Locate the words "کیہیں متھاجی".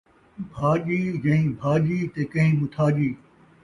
2.31-3.09